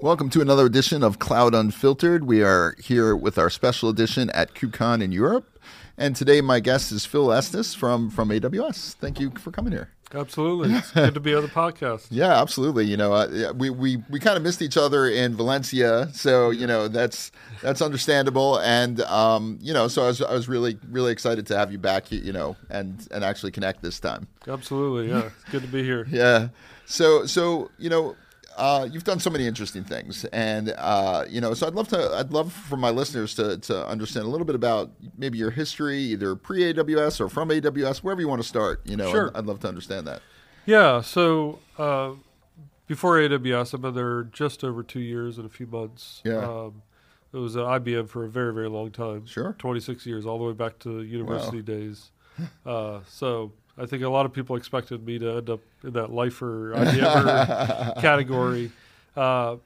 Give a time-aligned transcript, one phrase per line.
[0.00, 2.24] Welcome to another edition of Cloud Unfiltered.
[2.24, 5.58] We are here with our special edition at KubeCon in Europe.
[5.96, 8.94] And today my guest is Phil Estes from, from AWS.
[8.94, 9.90] Thank you for coming here.
[10.14, 10.74] Absolutely.
[10.74, 12.06] It's good to be on the podcast.
[12.10, 12.86] Yeah, absolutely.
[12.86, 16.66] You know, uh, we, we, we kind of missed each other in Valencia, so you
[16.66, 18.58] know that's that's understandable.
[18.60, 21.78] And um, you know, so I was I was really really excited to have you
[21.78, 22.10] back.
[22.10, 24.26] You know, and and actually connect this time.
[24.46, 25.10] Absolutely.
[25.10, 26.06] Yeah, it's good to be here.
[26.10, 26.48] Yeah.
[26.86, 28.16] So so you know,
[28.58, 32.10] uh, you've done so many interesting things, and uh, you know, so I'd love to,
[32.14, 35.98] I'd love for my listeners to to understand a little bit about maybe your history,
[35.98, 38.80] either pre AWS or from AWS, wherever you want to start.
[38.84, 39.28] You know, sure.
[39.28, 40.22] I'd, I'd love to understand that.
[40.66, 41.00] Yeah.
[41.00, 42.12] So uh,
[42.88, 46.20] before AWS, I've been there just over two years and a few months.
[46.24, 46.38] Yeah.
[46.38, 46.82] Um,
[47.32, 49.24] it was at IBM for a very very long time.
[49.26, 49.54] Sure.
[49.58, 51.62] Twenty six years, all the way back to university wow.
[51.62, 52.10] days.
[52.64, 56.10] Uh, so I think a lot of people expected me to end up in that
[56.12, 56.72] lifer
[58.00, 58.72] category.
[59.16, 59.56] Uh,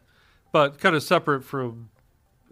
[0.52, 1.88] but kind of separate from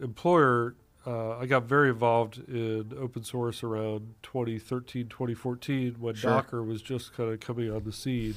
[0.01, 0.75] employer,
[1.07, 6.31] uh, I got very involved in open source around 2013, 2014 when Sure.
[6.31, 8.35] Docker was just kind of coming on the scene.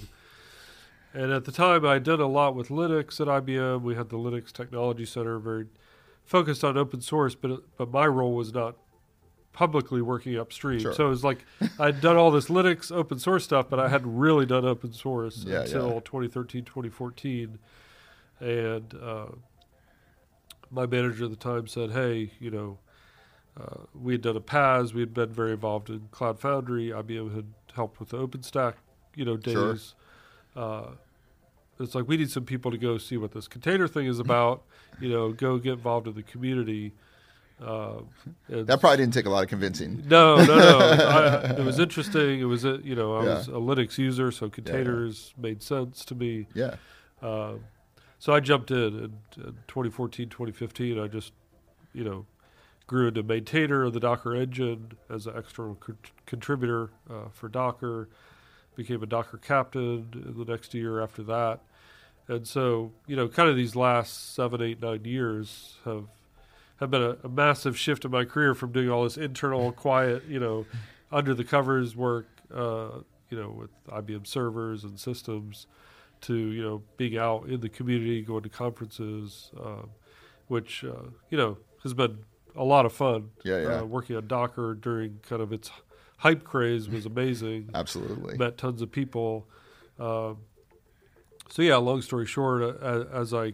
[1.13, 3.81] And at the time, I did a lot with Linux at IBM.
[3.83, 5.67] We had the Linux Technology Center, very
[6.25, 8.75] focused on open source, but but my role was not
[9.53, 10.79] publicly working upstream.
[10.79, 10.93] Sure.
[10.93, 11.45] So it was like
[11.79, 15.43] I'd done all this Linux open source stuff, but I hadn't really done open source
[15.47, 15.99] Yeah, until yeah.
[16.03, 17.59] 2013, 2014.
[18.39, 19.27] And uh,
[20.71, 22.79] my manager at the time said, "Hey, you know,
[23.59, 24.93] uh, we had done a PaaS.
[24.93, 26.89] We had been very involved in Cloud Foundry.
[26.89, 28.73] IBM had helped with the OpenStack,
[29.15, 29.73] you know, Sure.
[29.73, 29.93] days.
[30.55, 30.87] Uh,
[31.79, 34.63] it's like we need some people to go see what this container thing is about.
[35.01, 36.93] you know, go get involved in the community."
[37.63, 38.01] Uh,
[38.49, 40.03] That probably didn't take a lot of convincing.
[40.07, 40.77] no, no, no.
[40.79, 42.39] I, it was interesting.
[42.39, 43.33] It was, a, you know, I Yeah.
[43.35, 46.47] was a Linux user, so containers made sense to me.
[46.53, 46.75] Yeah.
[47.21, 47.53] Uh,
[48.19, 50.99] so I jumped in in, in 2014, 2015.
[50.99, 51.31] I just,
[51.93, 52.25] you know,
[52.87, 55.95] grew into maintainer of the Docker engine as an external co-
[56.25, 58.09] contributor uh, for Docker.
[58.75, 61.59] Became a Docker captain in the next year after that.
[62.27, 66.05] And so, you know, kind of these last seven, eight, nine years have
[66.79, 70.23] have been a, a massive shift in my career from doing all this internal, quiet,
[70.27, 70.65] you know,
[71.11, 75.67] under the covers work, uh, you know, with IBM servers and systems,
[76.21, 79.89] to you know being out in the community, going to conferences, um,
[80.47, 82.19] which uh, you know has been
[82.55, 83.29] a lot of fun.
[83.43, 83.67] Yeah, yeah.
[83.79, 85.69] Uh, working on Docker during kind of its
[86.17, 87.69] hype craze was amazing.
[87.73, 88.37] Absolutely.
[88.37, 89.47] Met tons of people.
[89.99, 90.37] Um,
[91.49, 93.53] so yeah, long story short, uh, as I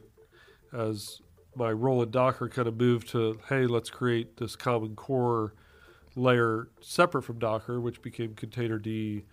[0.72, 1.22] as
[1.60, 5.54] my role at Docker kind of moved to hey, let's create this common core
[6.16, 9.24] layer separate from Docker, which became Containerd,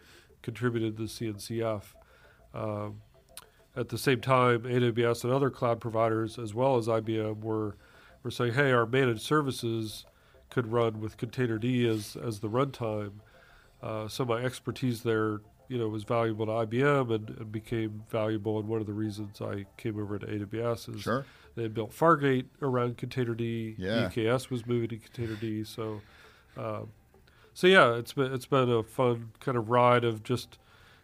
[0.43, 1.83] contributed to CNCF.
[2.53, 3.01] Um,
[3.77, 7.77] at the same time, AWS and other cloud providers, as well as IBM, were
[8.23, 10.05] were saying, "Hey, our managed services
[10.51, 13.13] could run with Containerd as as the runtime."
[13.83, 18.59] Uh, so my expertise there, you know, was valuable to IBM and, and became valuable.
[18.59, 21.25] And one of the reasons I came over to AWS is Sure.
[21.57, 23.75] They built Fargate around Containerd.
[23.79, 24.09] Yeah.
[24.09, 25.67] EKS was moving to Containerd.
[25.67, 26.01] So,
[26.57, 26.89] um,
[27.55, 30.59] so yeah, it's been it's been a fun kind of ride of just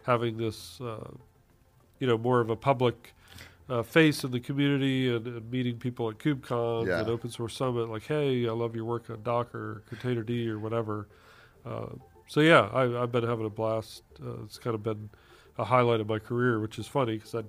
[0.04, 1.08] having this, uh,
[1.98, 3.14] you know, more of a public
[3.70, 7.00] uh, face in the community and, and meeting people at KubeCon Yeah.
[7.00, 7.88] and Open Source Summit.
[7.88, 11.08] Like, hey, I love your work on Docker, Containerd, or whatever.
[11.64, 11.86] Uh,
[12.26, 14.02] so yeah, I, I've been having a blast.
[14.22, 15.08] Uh, it's kind of been
[15.58, 17.42] a highlight of my career, which is funny because I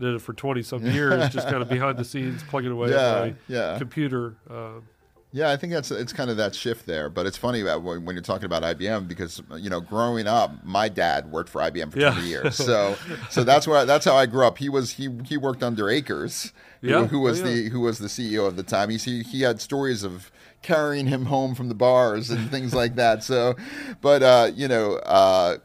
[0.00, 2.96] did it for twenty some years, just kind of behind the scenes, plugging away Yeah,
[3.14, 3.78] at my yeah.
[3.78, 4.36] computer.
[4.48, 4.80] Uh,
[5.30, 7.10] Yeah, I think that's it's kind of that shift there.
[7.10, 10.64] But it's funny about when, when you're talking about IBM because you know, growing up,
[10.64, 12.12] my dad worked for IBM for Yeah.
[12.12, 12.56] 20 years.
[12.56, 12.96] So,
[13.30, 14.56] so that's where that's how I grew up.
[14.58, 17.06] He was he he worked under Akers, who, Yeah.
[17.06, 17.54] who was Oh, yeah.
[17.54, 18.88] the who was the CEO of the time.
[18.90, 20.30] He he, he had stories of
[20.62, 23.22] carrying him home from the bars and things like that.
[23.22, 23.54] So,
[24.00, 24.94] but uh, you know.
[25.04, 25.58] Uh,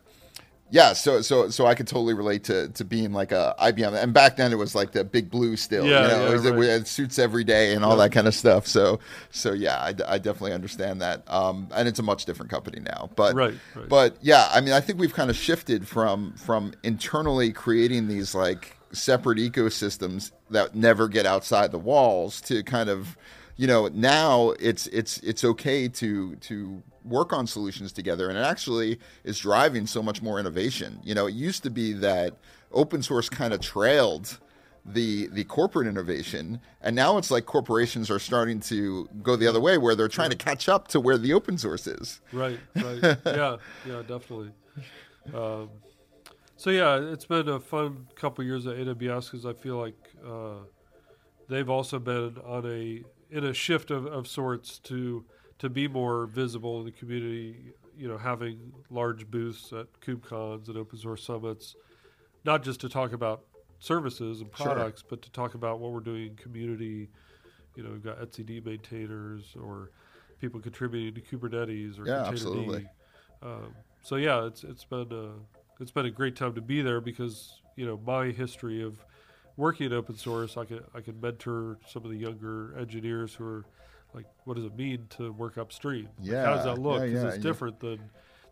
[0.74, 4.12] yeah, so so so I could totally relate to to being like a IBM, and
[4.12, 6.68] back then it was like the big blue still, Yeah, you know, yeah, it was-
[6.80, 6.88] right.
[6.88, 8.06] suits every day and all Yeah.
[8.06, 8.66] that kind of stuff.
[8.66, 9.00] So
[9.30, 13.12] so yeah, I, I definitely understand that, um, and it's a much different company now.
[13.16, 13.88] But Right, right.
[13.88, 18.34] but yeah, I mean, I think we've kind of shifted from from internally creating these
[18.34, 23.16] like separate ecosystems that never get outside the walls to kind of
[23.58, 28.42] you know now it's it's it's okay to to work on solutions together and it
[28.42, 32.38] actually is driving so much more innovation you know it used to be that
[32.72, 34.40] open source kind of trailed
[34.86, 39.62] the the corporate innovation and now it's like corporations are starting to go the other
[39.62, 43.18] way where they're trying to catch up to where the open source is Right, right.
[43.26, 44.52] yeah, yeah, definitely.
[45.34, 45.70] Um,
[46.58, 50.64] so yeah, it's been a fun couple years at AWS because I feel like uh,
[51.50, 55.26] they've also been on a in a shift of, of sorts to
[55.60, 57.74] to be more visible in the community.
[57.98, 61.76] You know, having large booths at KubeCons and open source summits,
[62.44, 63.44] not just to talk about
[63.80, 64.68] services and Sure.
[64.68, 67.10] products, but to talk about what we're doing in community.
[67.76, 69.90] You know, we've got etcd maintainers or
[70.40, 72.88] people contributing to Kubernetes or Yeah, absolutely.
[73.42, 77.02] Um, so yeah, it's it's been a, it's been a great time to be there
[77.02, 78.96] because you know my history of
[79.58, 83.46] working in open source, I could I could mentor some of the younger engineers who
[83.46, 83.66] are
[84.14, 86.10] like, what does it mean to work upstream?
[86.22, 87.02] Like, how does that look?
[87.02, 88.00] Because yeah, it's you- different than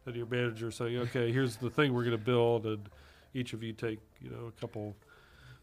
[0.05, 2.89] than your manager saying, okay, here's the thing we're going to build, and
[3.33, 4.95] each of you take you know a couple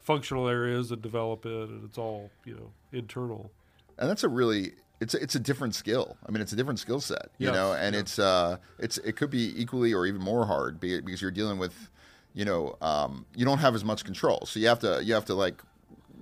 [0.00, 3.50] functional areas and develop it, and it's all you know internal.
[3.98, 6.16] and that's a really it's a, it's a different skill.
[6.26, 8.00] I mean, it's a different skill set, you Yes, know, and yeah.
[8.00, 11.90] it's uh, it's it could be equally or even more hard because you're dealing with,
[12.34, 15.24] you know, um, you don't have as much control, so you have to you have
[15.26, 15.60] to like,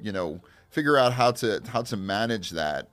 [0.01, 0.41] you know,
[0.71, 2.89] figure out how to how to manage that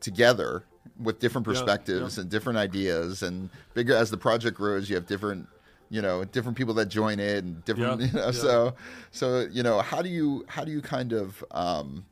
[0.00, 0.64] together
[0.98, 2.22] with different perspectives yeah.
[2.22, 5.46] and different ideas, and bigger as the project grows, you have different.
[5.92, 8.00] You know, different people that join in, and different.
[8.00, 8.30] Yeah, You know, yeah.
[8.30, 8.74] so,
[9.10, 12.04] so you know, how do you how do you kind of um,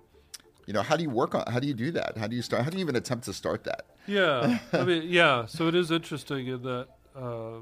[0.67, 2.43] you know how do you work on how do you do that how do you
[2.43, 5.46] start how do you even attempt to start that Yeah, I mean, yeah.
[5.46, 7.61] So it is interesting in that uh,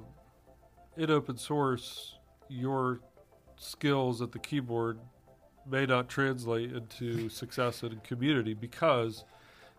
[0.96, 2.16] in open source,
[2.48, 3.00] your
[3.56, 4.98] skills at the keyboard
[5.68, 9.24] may not translate into success in a community because,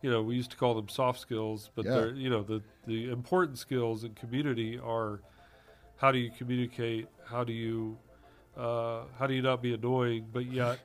[0.01, 1.93] you know, we used to call them soft skills, but Yeah.
[1.93, 5.21] they're, you know, the the important skills in community are
[5.97, 7.97] how do you communicate, how do you
[8.55, 10.79] uh, how do you not be annoying, but yet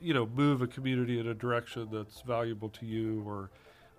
[0.00, 3.50] you know move a community in a direction that's valuable to you or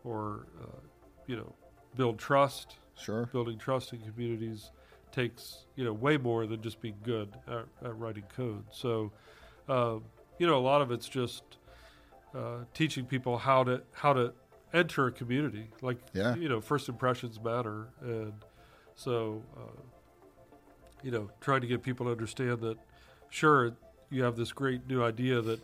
[0.04, 0.80] or uh,
[1.28, 1.54] you know
[1.96, 2.76] build trust.
[2.98, 3.26] Sure.
[3.28, 4.72] Building trust in communities
[5.12, 8.64] takes you know way more than just being good at, at writing code.
[8.72, 9.12] So
[9.68, 10.04] um,
[10.38, 11.44] you know a lot of it's just
[12.36, 14.34] uh, teaching people how to how to
[14.74, 16.36] enter a community like Yeah.
[16.36, 18.34] you know first impressions matter and
[18.96, 19.82] so uh,
[21.04, 22.78] you know trying to get people to understand that
[23.30, 23.74] sure
[24.10, 25.60] you have this great new idea that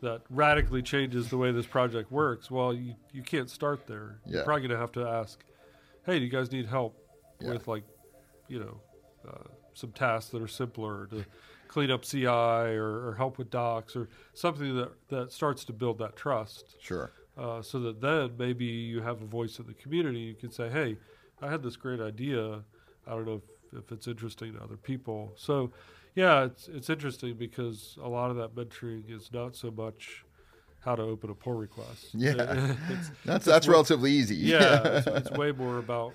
[0.00, 4.36] that radically changes the way this project works well you, you can't start there Yeah.
[4.36, 5.42] you're probably going to have to ask
[6.04, 6.94] hey do you guys need help
[7.40, 7.50] Yeah.
[7.50, 7.84] with like
[8.48, 8.80] you know
[9.26, 11.24] uh, some tasks that are simpler to
[11.72, 15.98] clean up ci or, or help with docs or something that that starts to build
[15.98, 20.20] that trust sure uh, so that then maybe you have a voice in the community.
[20.20, 20.98] You can say, "Hey,
[21.40, 22.62] I had this great idea.
[23.06, 23.40] I don't know
[23.72, 25.72] if, if it's interesting to other people." So,
[26.14, 30.24] yeah, it's it's interesting because a lot of that mentoring is not so much
[30.80, 32.08] how to open a pull request.
[32.12, 32.74] Yeah.
[32.90, 36.12] it's, that's that's relatively easy yeah, it's, it's way more about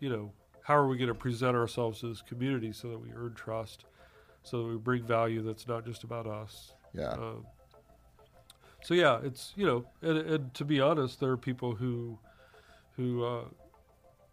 [0.00, 3.10] you know how are we going to present ourselves to this community so that we
[3.14, 3.84] earn trust,
[4.42, 6.72] so that we bring value that's not just about us.
[6.94, 7.46] yeah Um,
[8.82, 12.18] so yeah, it's you know, and, and to be honest, there are people who
[12.96, 13.44] who uh,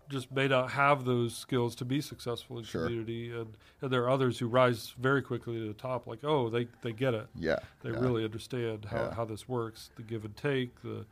[0.09, 2.83] just may not have those skills to be successful in Sure.
[2.85, 6.05] community, and and there are others who rise very quickly to the top.
[6.07, 7.27] Like, oh, they they get it.
[7.35, 7.99] yeah They yeah.
[7.99, 9.13] really understand how, Yeah.
[9.15, 11.05] how this works, the give and take, the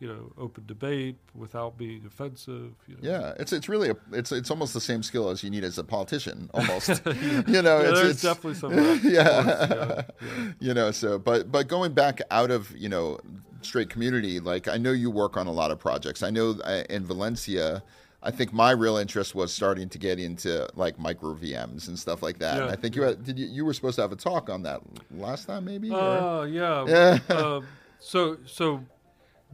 [0.00, 2.72] you know open debate without being offensive.
[2.86, 3.00] You know.
[3.00, 5.78] yeah it's it's really a, it's it's almost the same skill as you need as
[5.78, 8.72] a politician almost you know Yeah, it's, there's it's definitely some.
[8.76, 9.46] of that, of Yeah.
[9.46, 10.52] yeah, yeah.
[10.60, 13.18] you know so but but going back out of you know
[13.62, 16.82] straight community like i know you work on a lot of projects i know uh,
[16.90, 17.82] in valencia
[18.22, 22.22] i think my real interest was starting to get into like micro vms and stuff
[22.22, 24.16] like that and i think you had did you, you were supposed to have a
[24.16, 24.80] talk on that
[25.12, 25.90] last time maybe?
[25.90, 26.84] Oh yeah.
[26.86, 27.18] Yeah.
[27.34, 27.66] um,
[28.00, 28.84] so so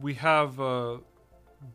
[0.01, 0.97] we have uh,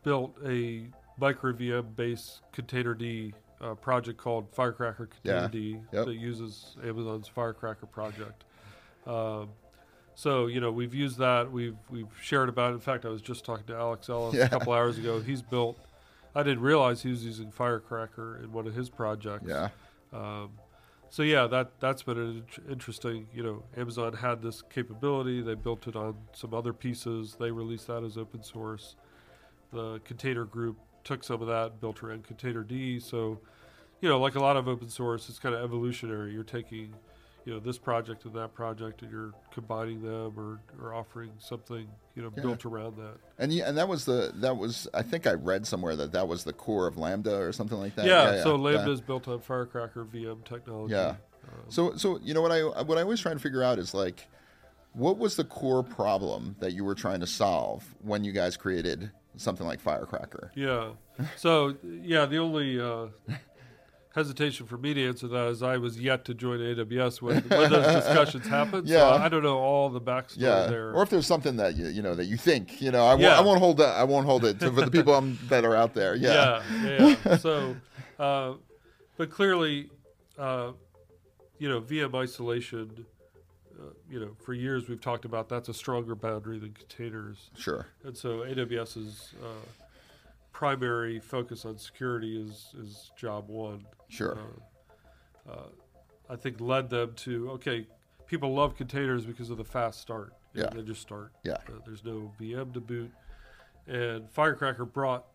[0.03, 0.87] built a
[1.19, 5.47] micro VM based container D uh, project called Firecracker Container Yeah.
[5.47, 6.05] D Yep.
[6.05, 8.43] that uses Amazon's Firecracker project.
[9.05, 9.49] Um,
[10.15, 11.51] so you know we've used that.
[11.51, 12.75] We've we've shared about it.
[12.75, 14.45] In fact, I was just talking to Alex Ellis Yeah.
[14.45, 15.19] a couple hours ago.
[15.19, 15.79] He's built.
[16.35, 19.45] I didn't realize he was using Firecracker in one of his projects.
[19.47, 19.69] yeah
[20.13, 20.51] Um,
[21.09, 23.27] so yeah, that that's been interesting.
[23.33, 25.41] You know, Amazon had this capability.
[25.41, 27.35] They built it on some other pieces.
[27.39, 28.95] They released that as open source.
[29.71, 32.99] The container group took some of that, built around Container D.
[32.99, 33.39] So,
[34.01, 36.33] you know, like a lot of open source, it's kind of evolutionary.
[36.33, 36.93] You're taking,
[37.47, 41.87] you know, this project and that project, and you're combining them or, or offering something,
[42.13, 42.43] you know, Yeah.
[42.43, 43.15] built around that.
[43.39, 46.27] and yeah, and that was the that was i think i read somewhere that that
[46.27, 48.43] was the core of lambda or something like that Yeah.
[48.43, 48.61] so yeah.
[48.63, 50.93] Lambda is built on Firecracker VM technology.
[50.93, 51.15] Yeah.
[51.47, 53.93] Um, So, so you know what I what I was trying to figure out is
[53.93, 54.27] like,
[54.91, 59.09] what was the core problem that you were trying to solve when you guys created
[59.37, 60.51] something like Firecracker?
[60.55, 60.91] Yeah.
[61.37, 63.07] So yeah, the only uh,
[64.17, 67.69] hesitation for me to answer that is I was yet to join AWS when, when
[67.69, 68.87] those discussions happened.
[68.87, 69.11] Yeah.
[69.11, 70.91] So I don't know all the backstory Yeah, there.
[70.91, 73.21] or if there's something that you you know that you think you know, I won't
[73.21, 73.37] Yeah.
[73.37, 75.75] I won't hold that I won't hold it to, for the people um, that are
[75.75, 76.15] out there.
[76.15, 77.37] Yeah, yeah, yeah.
[77.47, 77.75] so,
[78.17, 78.53] uh,
[79.17, 79.91] but clearly,
[80.37, 80.71] uh,
[81.59, 83.05] you know, VM isolation.
[83.79, 87.85] Uh, you know, for years we've talked about that's a stronger boundary than containers, sure.
[88.03, 89.67] and so AWS's uh,
[90.57, 93.85] primary focus on security is is job one.
[94.09, 94.39] Sure.
[95.47, 95.67] Uh, uh,
[96.31, 97.85] I think led them to okay.
[98.25, 100.33] People love containers because of the fast start.
[100.55, 100.69] Know, Yeah.
[100.73, 101.31] they just start.
[101.43, 101.53] Yeah.
[101.67, 103.11] Uh, there's no VM to boot,
[103.85, 105.25] and Firecracker brought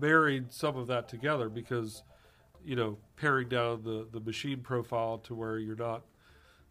[0.00, 2.02] married some of that together because
[2.64, 6.02] you know paring down the the machine profile to where you're not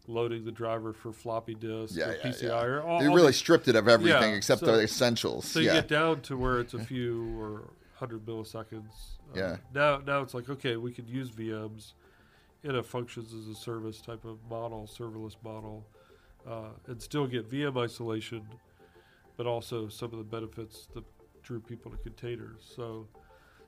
[0.08, 2.62] loading the driver for floppy disk Yeah, or yeah, PCI yeah.
[2.64, 5.44] or all, They all really the- stripped it of everything except so- the essentials.
[5.46, 7.70] so you yeah, get down to where it's a few or
[8.02, 9.18] hundred milliseconds.
[9.32, 9.56] Uh, Yeah.
[9.72, 11.92] Now, now it's like okay, we could use VMs
[12.64, 15.84] in a functions as a service type of model, serverless model,
[16.48, 18.42] uh, and still get VM isolation,
[19.36, 21.04] but also some of the benefits that
[21.42, 22.60] drew people to containers.
[22.76, 23.06] So,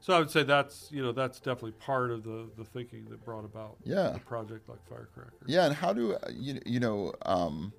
[0.01, 3.25] so I would say that's you know that's definitely part of the the thinking that
[3.25, 4.15] brought about Yeah.
[4.17, 5.45] a project like Firecracker.
[5.47, 7.13] Yeah, and how do uh, you you know?
[7.23, 7.73] Um,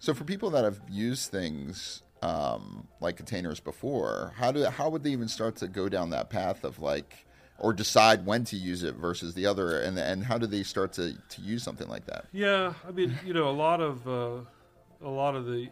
[0.00, 5.02] so for people that have used things um, like containers before, how do how would
[5.02, 7.26] they even start to go down that path of like,
[7.58, 10.92] or decide when to use it versus the other, and and how do they start
[10.94, 12.26] to to use something like that?
[12.32, 14.40] Yeah, I mean, you know, a lot of uh,
[15.04, 15.68] a lot of the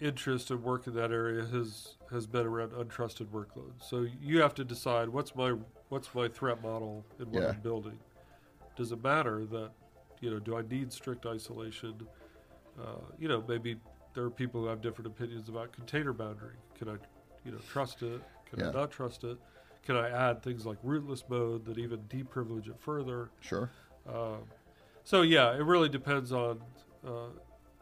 [0.00, 3.82] interest and work in that area has has been around untrusted workloads.
[3.88, 5.54] So you have to decide what's my
[5.88, 7.50] what's my threat model and what Yeah.
[7.50, 7.98] I'm building.
[8.76, 9.70] Does it matter that
[10.20, 10.38] you know?
[10.38, 12.06] Do I need strict isolation?
[12.80, 13.76] Uh, you know, maybe
[14.18, 16.56] there are people who have different opinions about container boundary.
[16.76, 16.94] Can I,
[17.44, 18.20] you know, trust it?
[18.50, 18.70] Can Yeah.
[18.70, 19.38] I not trust it?
[19.84, 23.30] Can I add things like rootless mode that even deprivilege it further?
[23.38, 23.70] Sure.
[24.12, 24.38] Um,
[25.04, 26.60] so yeah, it really depends on
[27.06, 27.28] uh,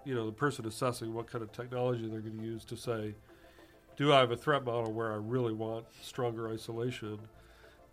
[0.04, 3.14] you know the person assessing what kind of technology they're going to use to say,
[3.96, 7.18] do I have a threat model where I really want stronger isolation,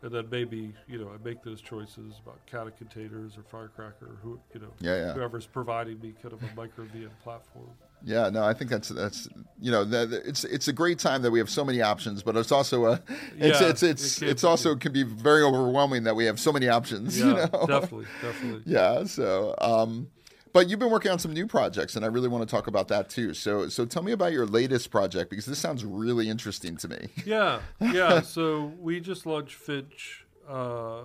[0.01, 4.17] and then maybe you know I make those choices about Kata containers or Firecracker or
[4.21, 5.13] who you know Yeah, yeah.
[5.13, 7.71] whoever's providing me kind of a micro VM platform.
[8.05, 9.29] Yeah, no, I think that's that's
[9.60, 12.36] you know that it's it's a great time that we have so many options, but
[12.36, 13.01] it's also a
[13.38, 16.51] it's Yeah, it's it's it it's also can be very overwhelming that we have so
[16.51, 17.19] many options.
[17.24, 17.65] Yeah, you know?
[17.67, 18.63] definitely, definitely.
[18.65, 19.05] Yeah.
[19.05, 20.10] So, um,
[20.51, 22.89] but you've been working on some new projects, and I really want to talk about
[22.89, 23.33] that too.
[23.33, 27.07] So, so tell me about your latest project because this sounds really interesting to me.
[27.25, 28.22] Yeah, yeah.
[28.22, 31.03] so we just launched Finch uh,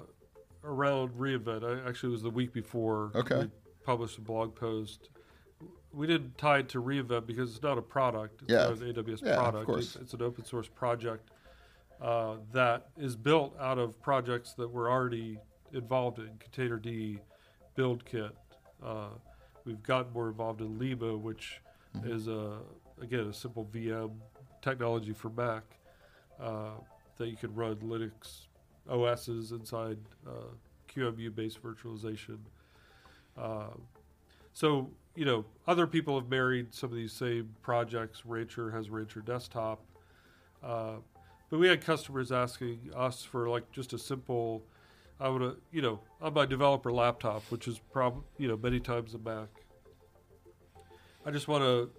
[0.64, 1.62] around reInvent.
[1.62, 3.12] I, actually, it was the week before.
[3.14, 3.42] Okay.
[3.42, 3.50] We
[3.84, 5.10] published a blog post.
[5.92, 8.42] We didn't tie it to reInvent because it's not a product.
[8.42, 8.64] It's Yeah.
[8.68, 9.66] not an AWS Yeah, of product.
[9.66, 9.84] course.
[9.86, 11.30] It's, it's an open source project
[12.00, 15.38] uh, that is built out of projects that we're already
[15.72, 16.30] involved in.
[16.38, 17.18] Containerd,
[17.76, 18.32] BuildKit.
[18.82, 19.08] Uh,
[19.64, 21.60] we've gotten more involved in Lima, which
[21.96, 22.10] Mm-hmm.
[22.12, 22.58] is a
[23.00, 24.10] again a simple VM
[24.60, 25.62] technology for Mac
[26.38, 26.72] uh,
[27.16, 28.42] that you can run Linux
[28.90, 30.32] OSs inside uh,
[30.94, 32.36] QEMU-based virtualization.
[33.38, 33.68] Uh,
[34.52, 38.24] so you know, other people have married some of these same projects.
[38.24, 39.80] Rancher has Rancher Desktop,
[40.62, 40.94] uh,
[41.50, 44.62] but we had customers asking us for like just a simple.
[45.18, 49.14] I would, you know, on my developer laptop, which is probably, you know, many times
[49.14, 49.48] a Mac.
[51.26, 51.90] I just want to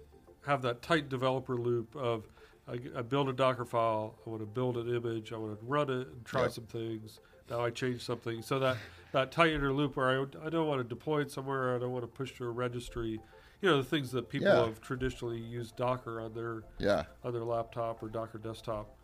[0.46, 2.24] have that tight developer loop of
[2.66, 5.66] I, I build a Docker file, I want to build an image, I want to
[5.66, 6.52] run it and try Yep.
[6.52, 7.20] some things.
[7.50, 8.78] Now I change something, so that
[9.12, 11.92] that tight inner loop where I, I don't want to deploy it somewhere, I don't
[11.92, 13.20] want to push to a registry.
[13.62, 14.64] You know the things that people Yeah.
[14.64, 17.04] have traditionally used Docker on their Yeah.
[17.24, 18.96] on their laptop or Docker desktop.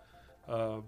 [0.48, 0.84] Um,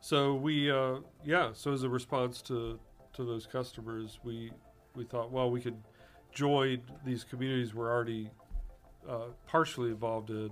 [0.00, 2.78] so we, uh, yeah, so as a response to,
[3.14, 4.50] to those customers, we
[4.94, 5.80] we thought, well, we could
[6.32, 8.30] join these communities we're already
[9.08, 10.50] uh, partially involved in,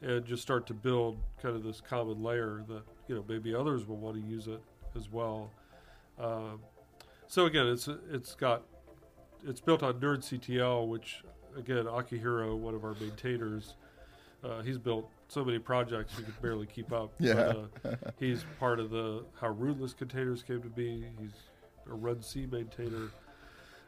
[0.00, 3.86] and just start to build kind of this common layer that you know maybe others
[3.86, 4.60] will want to use it
[4.96, 5.50] as well.
[6.18, 6.60] Um,
[7.30, 8.62] so again, it's it's got
[9.46, 11.22] it's built on NerdCTL, which
[11.56, 13.74] again Akihiro, one of our maintainers,
[14.44, 17.12] uh, he's built so many projects you could barely keep up.
[17.20, 17.52] Yeah.
[17.82, 21.04] But, uh, he's part of the how rootless containers came to be.
[21.20, 21.30] He's
[21.86, 23.10] a runc maintainer.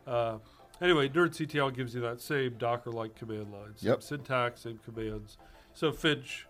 [0.06, 0.38] Uh,
[0.80, 4.02] anyway, NerdCTL gives you that same Docker-like command line, same Yep.
[4.02, 5.36] syntax, same commands.
[5.74, 6.46] So Finch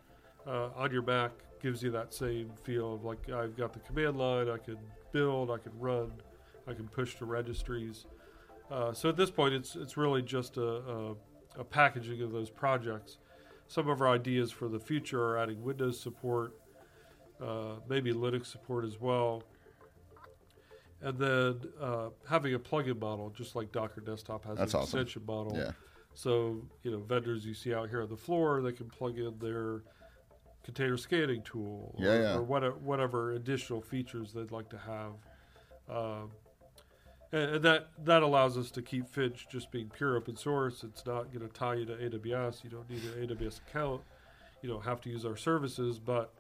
[0.46, 1.30] uh, on your Mac
[1.62, 4.76] gives you that same feel of like I've got the command line, I can
[5.12, 6.12] build, I can run,
[6.69, 8.07] I can push to registries.
[8.71, 11.14] Uh, so at this point, it's it's really just a, a,
[11.59, 13.19] a packaging of those projects.
[13.69, 16.54] Some of our ideas for the future are adding Windows support,
[17.42, 19.42] uh, maybe Linux support as well.
[21.00, 25.00] and then uh, having a plug-in model, just like Docker Desktop has That's an awesome.
[25.00, 25.57] extension model.
[25.57, 25.73] Yeah.
[26.14, 29.35] So you know, vendors you see out here on the floor, they can plug in
[29.38, 29.83] their
[30.62, 32.35] container scanning tool, or, Yeah, yeah.
[32.37, 35.12] or whatever, whatever additional features they'd like to have.
[35.88, 36.31] Um,
[37.33, 40.85] and, and that that allows us to keep Finch just being pure open source.
[40.85, 42.62] It's not going to tie you to AWS.
[42.62, 44.03] You don't need an AWS account.
[44.61, 46.33] You don't have to use our services, but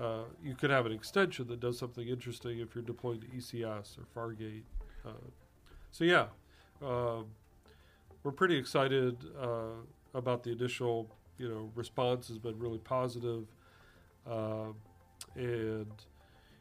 [0.00, 3.98] uh, you could have an extension that does something interesting if you're deploying to ECS
[3.98, 4.62] or Fargate.
[5.04, 5.10] Uh,
[5.90, 6.26] so yeah,
[6.82, 7.26] um,
[8.22, 9.74] we're pretty excited uh,
[10.14, 13.44] about the initial you know response has been really positive,
[14.30, 14.74] um,
[15.34, 15.92] and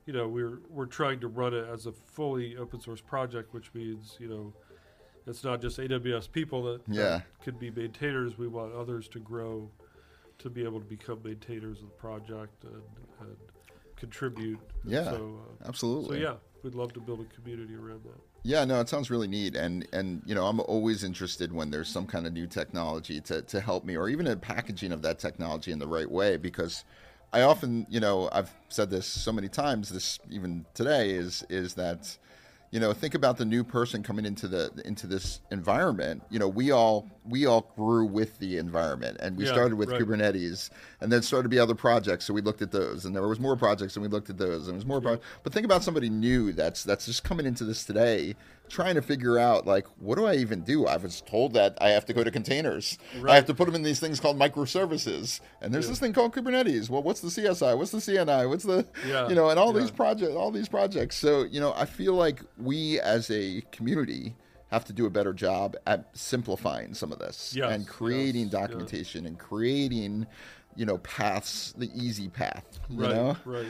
[0.06, 3.74] you know we're we're trying to run it as a fully open source project, which
[3.74, 4.54] means you know
[5.28, 7.22] it's not just AWS people that, that Yeah.
[7.44, 8.38] could be maintainers.
[8.38, 9.70] We want others to grow
[10.40, 12.82] to be able to become maintainers of the project and,
[13.20, 13.38] and
[13.96, 14.60] contribute.
[14.84, 16.18] Yeah, So, uh, Absolutely.
[16.18, 18.20] so yeah, we'd love to build a community around that.
[18.42, 21.88] Yeah, no, it sounds really neat, and and you know, I'm always interested when there's
[21.88, 25.20] some kind of new technology to to help me, or even a packaging of that
[25.20, 26.84] technology in the right way, because
[27.34, 31.76] I often, you know, I've said this so many times, this even today is is
[31.76, 32.18] that,
[32.72, 36.24] you know, think about the new person coming into the into this environment.
[36.30, 39.90] You know, we all we all grew with the environment, and we Yeah, started with
[39.90, 40.02] right.
[40.02, 42.26] Kubernetes, and then started to be other projects.
[42.26, 44.68] So we looked at those, and there was more projects, and we looked at those,
[44.68, 45.00] and there was more.
[45.00, 48.36] Pro- but think about somebody new that's that's just coming into this today,
[48.72, 50.88] trying to figure out like, what do I even do?
[50.88, 52.98] I was told that I have to go to containers.
[53.28, 55.92] I have to put them in these things called microservices, and there's Yeah.
[55.92, 56.90] this thing called Kubernetes.
[56.90, 57.78] Well, what's the CSI?
[57.78, 58.48] What's the CNI?
[58.48, 59.82] What's the Yeah, you know, and all yeah.
[59.82, 61.18] these projects, all these projects.
[61.18, 64.36] So you know, I feel like we as a community
[64.70, 68.52] have to do a better job at simplifying some of this Yes, and creating yes,
[68.54, 70.26] documentation and creating,
[70.78, 72.80] you know, paths, the easy path.
[72.90, 73.68] You right, know, right.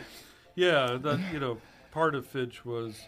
[0.55, 1.57] Yeah, that you know,
[1.91, 3.01] part of Finch was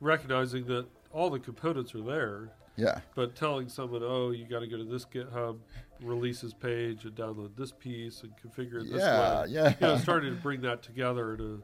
[0.00, 4.66] recognizing that all the components are there, yeah, but telling someone, "Oh, you got to
[4.66, 5.58] go to this GitHub
[6.00, 9.96] releases page and download this piece and configure it this yeah, way." yeah, You know,
[9.96, 11.62] starting to bring that together to,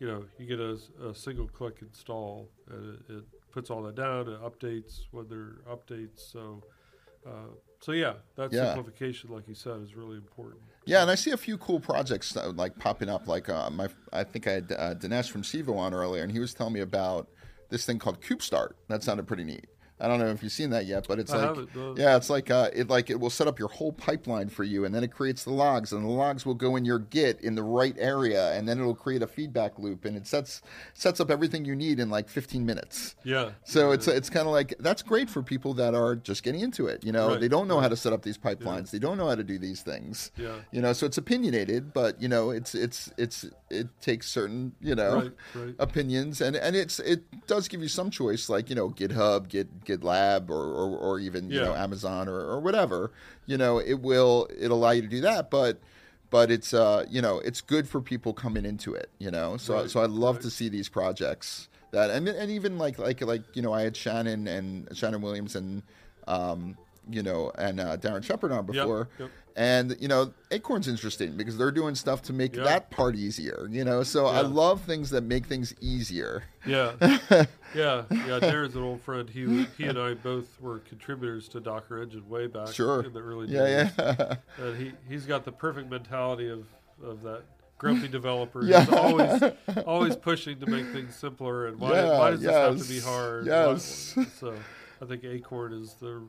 [0.00, 3.94] you know, you get a, a single click install and it, it puts all that
[3.94, 4.28] down.
[4.28, 6.30] It updates when there are updates.
[6.32, 6.62] So,
[7.26, 8.74] uh, so yeah, that Yeah.
[8.74, 10.62] simplification, like you said, is really important.
[10.86, 13.26] Yeah, and I see a few cool projects uh, like popping up.
[13.26, 16.38] Like uh, my, I think I had uh, Dinesh from Civo on earlier, and he
[16.38, 17.28] was telling me about
[17.68, 18.72] this thing called Kubefirst.
[18.88, 19.66] That sounded pretty neat.
[19.98, 22.28] I don't know if you've seen that yet, but it's I like haven't, yeah, it's
[22.28, 25.02] like uh, it like it will set up your whole pipeline for you, and then
[25.02, 27.94] it creates the logs, and the logs will go in your Git in the right
[27.98, 30.60] area, and then it'll create a feedback loop, and it sets
[30.92, 33.14] sets up everything you need in like 15 minutes.
[33.24, 33.50] Yeah.
[33.64, 36.86] So it's it's kind of like that's great for people that are just getting into
[36.88, 37.02] it.
[37.04, 38.90] You know, Right, they don't know how to set up these pipelines.
[38.90, 40.30] They don't know how to do these things.
[40.36, 40.56] Yeah.
[40.72, 44.94] You know, so it's opinionated, but you know, it's it's it's it takes certain you
[44.94, 45.74] know Right, right.
[45.78, 49.84] opinions, and and it's it does give you some choice, like you know, GitHub, Git
[49.86, 53.12] GitLab, or or, or even you know Amazon or, or whatever.
[53.46, 55.78] You know, it will it allow you to do that, but.
[56.28, 59.76] But it's uh you know it's good for people coming into it you know so
[59.76, 60.42] Right, so I love right.
[60.42, 63.96] to see these projects that and and even like like like you know I had
[63.96, 65.84] Shannon and Shannon Williams and
[66.26, 66.76] um
[67.08, 69.30] you know and uh, Darren Shepherd on before yep.
[69.56, 72.64] And you know Acorn's interesting because they're doing stuff to make Yeah.
[72.64, 77.46] that part easier you know so I love things that make things easier Yeah, yeah,
[77.74, 78.38] yeah.
[78.40, 79.28] Darren's an old friend.
[79.30, 83.20] He he and I both were contributors to Docker Engine way back sure in the
[83.20, 83.92] early yeah days.
[83.98, 86.66] yeah And he he's got the perfect mentality of
[87.02, 87.42] of that
[87.78, 88.62] grumpy developer.
[88.64, 88.80] Yeah.
[88.84, 89.42] He's always
[89.86, 91.66] always pushing to make things simpler.
[91.68, 93.46] And why Yeah, why does this have to be hard?
[93.46, 94.16] yes.
[94.38, 94.54] So
[95.00, 96.22] I think Acorn is the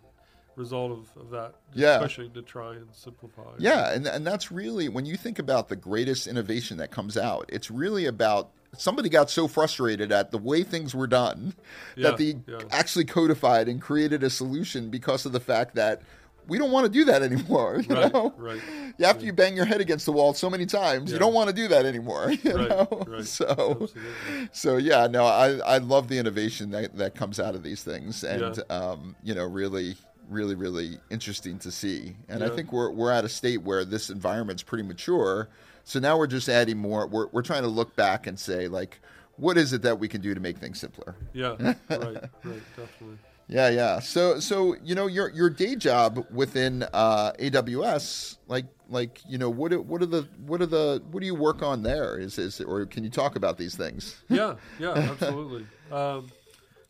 [0.57, 1.53] result of, of that.
[1.73, 1.99] Yeah.
[1.99, 3.43] pushing to try and simplify.
[3.59, 7.45] Yeah, and and that's really when you think about the greatest innovation that comes out,
[7.49, 11.53] it's really about somebody got so frustrated at the way things were done
[11.95, 12.59] Yeah, that they yeah.
[12.71, 16.01] actually codified and created a solution because of the fact that
[16.47, 17.81] we don't want to do that anymore.
[17.89, 18.61] You Right, know, right.
[19.01, 21.55] after you bang your head against the wall so many times, you don't want to
[21.55, 22.31] do that anymore.
[22.43, 23.25] You Right, know, right.
[23.25, 23.45] so
[23.81, 24.49] Absolutely.
[24.51, 28.23] so yeah, no, I I love the innovation that that comes out of these things,
[28.23, 28.63] and Yeah.
[28.77, 29.95] um, you know, really,
[30.29, 32.15] really, really interesting to see.
[32.27, 35.49] And I think we're we're at a state where this environment's pretty mature.
[35.83, 37.07] So now we're just adding more.
[37.07, 38.99] We're we're trying to look back and say like,
[39.37, 41.15] what is it that we can do to make things simpler?
[41.33, 43.17] Yeah, right, right, definitely.
[43.47, 43.99] Yeah, yeah.
[43.99, 49.49] So so you know your your day job within uh, AWS, like like you know
[49.49, 52.17] what what are the what are the what do you work on there?
[52.17, 54.21] Is is or can you talk about these things?
[54.27, 55.65] yeah, yeah, absolutely.
[55.91, 56.29] Um,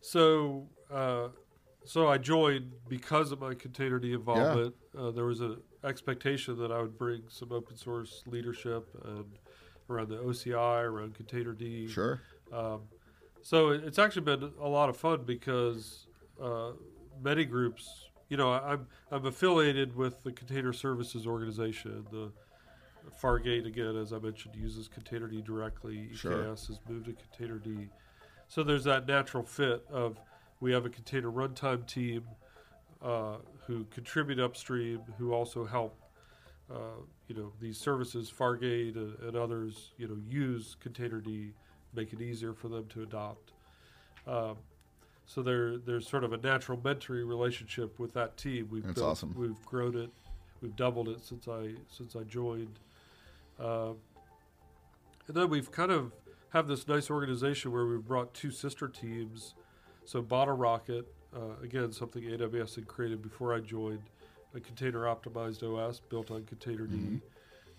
[0.02, 1.28] so, uh,
[1.88, 4.76] so I joined because of my containerd involvement.
[4.98, 9.26] Uh, there was an expectation that I would bring some open source leadership and
[9.90, 11.90] around the OCI, around containerd.
[11.90, 12.22] Sure.
[12.52, 12.82] Um,
[13.44, 16.08] So it- it's actually been a lot of fun because
[16.42, 16.74] uh,
[17.22, 22.06] many groups, you know, I- I'm I'm affiliated with the Container Services Organization.
[22.12, 22.32] The
[23.22, 26.10] Fargate again, as I mentioned, uses Containerd directly.
[26.12, 26.44] EKS Sure.
[26.44, 27.90] has moved to Containerd.
[28.50, 30.20] So there's that natural fit of
[30.60, 32.24] we have a container runtime team
[33.02, 36.00] uh, who contribute upstream, who also help
[36.72, 41.52] uh, you know these services, Fargate and, and others, you know, use Containerd,
[41.94, 43.52] make it easier for them to adopt.
[44.26, 44.58] Um,
[45.26, 48.68] so there, there's sort of a natural mentoring relationship with that team.
[48.72, 49.34] We've That's built- awesome.
[49.38, 50.10] We've grown it,
[50.62, 52.80] we've doubled it since I since I joined,
[53.60, 53.92] uh,
[55.28, 56.14] and then we've kind of
[56.50, 59.54] have this nice organization where we've brought two sister teams.
[60.08, 61.04] So Bottlerocket,
[61.36, 64.04] uh, again, something AWS had created before I joined,
[64.56, 66.88] a container optimized OS built on Containerd.
[66.92, 67.22] Mhm.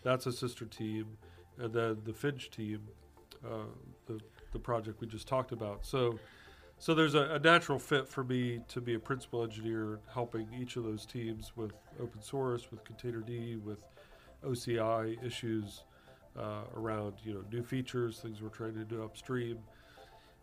[0.02, 1.16] That's a sister team,
[1.56, 2.86] and then the Finch team,
[3.42, 3.64] uh,
[4.04, 4.20] the
[4.52, 5.86] the project we just talked about.
[5.86, 6.18] So,
[6.78, 10.76] so there's a, a natural fit for me to be a principal engineer, helping each
[10.76, 13.84] of those teams with open source, with Containerd, with
[14.44, 15.84] OCI issues
[16.36, 19.58] uh, around you know new features, things we're trying to do upstream.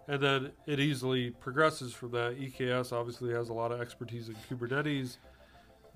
[0.08, 2.40] And then it easily progresses from that.
[2.40, 5.18] EKS obviously has a lot of expertise in Kubernetes,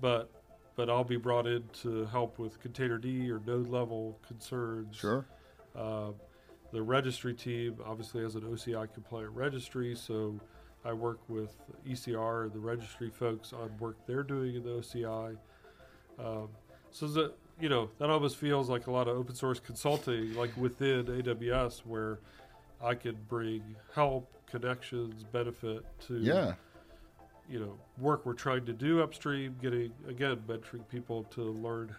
[0.00, 0.30] but
[0.76, 4.96] but I'll be brought in to help with Containerd or node level concerns.
[4.96, 5.26] Sure.
[5.76, 6.12] Uh,
[6.72, 10.40] the registry team obviously has an OCI compliant registry, so
[10.84, 11.54] I work with
[11.86, 15.36] ECR and the registry folks on work they're doing in the OCI.
[16.18, 16.48] Um,
[16.90, 20.56] so that you know that almost feels like a lot of open source consulting, like
[20.56, 22.20] within AWS, where
[22.82, 26.54] I can bring help, connections, benefit to Yeah.
[27.48, 31.94] you know work we're trying to do upstream getting again mentoring people to learn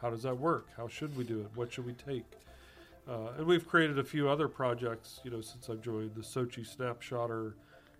[0.00, 0.68] how does that work?
[0.76, 1.48] How should we do it?
[1.54, 2.24] What should we take?
[3.08, 6.64] Uh, and we've created a few other projects you know since i've joined the SOCI
[6.76, 7.54] snapshotter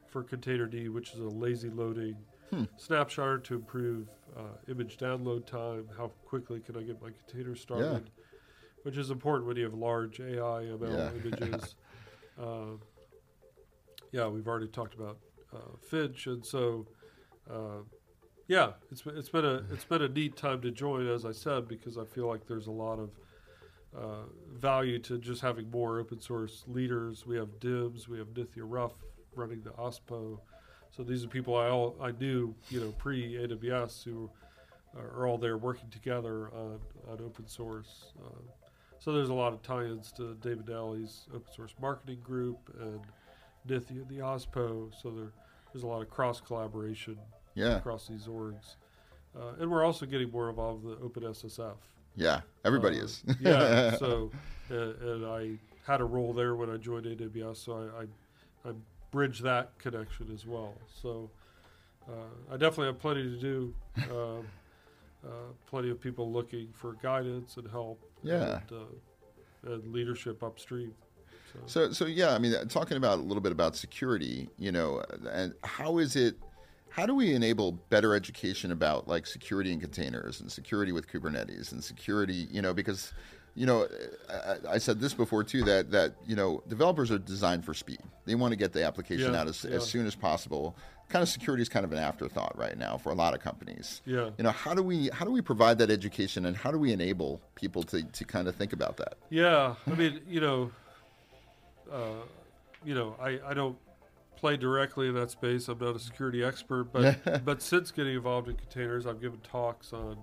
[0.07, 2.17] for containerd which is a lazy loading
[2.51, 2.65] Hmm.
[2.79, 5.87] snapshotter to improve uh, image download time.
[5.97, 8.11] How quickly can i get my container started?
[8.83, 11.11] Which is important when you have large ai ml Yeah.
[11.43, 11.75] images
[12.41, 12.81] um,
[14.13, 15.19] yeah we've already talked about
[15.55, 16.87] uh, Finch, and so
[17.51, 17.83] uh,
[18.49, 21.69] yeah, it's it's been a it's been a neat time to join, as I said,
[21.69, 23.11] because I feel like there's a lot of
[23.97, 24.25] uh,
[24.55, 27.27] value to just having more open source leaders.
[27.27, 28.93] We have Dims, we have Nithya Ruff
[29.37, 30.39] running the OSPO,
[30.91, 34.31] so these are people I all I knew you know pre AWS who
[34.97, 38.13] are all there working together on on open source.
[38.19, 38.41] Uh,
[38.99, 43.01] so there's a lot of tie-ins to David Nalley's open source marketing group and
[43.69, 44.93] Nithya the OSPO.
[45.03, 45.33] So there,
[45.73, 47.17] there's a lot of cross collaboration
[47.55, 47.77] Yeah.
[47.77, 48.77] across these orgs.
[49.39, 51.77] Uh, and we're also getting more involved with the OpenSSF.
[52.17, 52.41] Yeah.
[52.65, 53.23] Everybody Uh, is.
[53.41, 53.97] yeah.
[53.99, 54.31] So,
[54.71, 58.03] uh, and I had a role there when I joined AWS, so I,
[58.69, 58.75] I, I
[59.11, 60.75] bridge that connection as well.
[61.03, 61.31] So,
[62.09, 62.13] uh,
[62.53, 63.75] I definitely have plenty to do.
[65.25, 65.31] Uh,
[65.67, 68.01] plenty of people looking for guidance and help.
[68.23, 68.61] Yeah.
[68.71, 70.95] And, uh, and leadership upstream.
[71.53, 74.71] So, So, so yeah, I mean, uh, talking about a little bit about security, you
[74.71, 76.37] know, and how is it?
[76.91, 81.73] How do we enable better education about like security in containers and security with Kubernetes
[81.73, 82.47] and security?
[82.51, 83.13] You know, because
[83.55, 83.89] you know,
[84.31, 88.01] I, I said this before too that that you know developers are designed for speed.
[88.25, 89.77] They want to get the application Yeah, out as, yeah.
[89.77, 90.77] as soon as possible.
[91.09, 94.03] Kind of security is kind of an afterthought right now for a lot of companies.
[94.05, 94.31] yeah.
[94.37, 96.93] You know, how do we how do we provide that education and how do we
[96.93, 99.15] enable people to, to kind of think about that?
[99.31, 100.71] Yeah, I mean, you know,
[101.91, 102.23] uh,
[102.85, 103.77] you know, I, I don't
[104.37, 105.69] play directly in that space.
[105.69, 109.93] I'm not a security expert, but but since getting involved in containers, I've given talks
[109.93, 110.17] on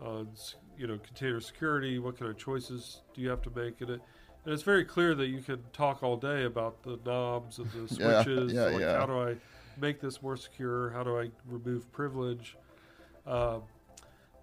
[0.00, 0.28] on
[0.76, 1.98] you know container security.
[1.98, 4.00] What kind of choices do you have to make in it?
[4.44, 7.94] And it's very clear that you can talk all day about the knobs and the
[8.00, 8.52] Yeah, switches.
[8.52, 8.98] yeah, like yeah.
[8.98, 9.36] how do I
[9.80, 10.90] make this more secure?
[10.90, 12.56] How do I remove privilege?
[13.26, 13.62] Um,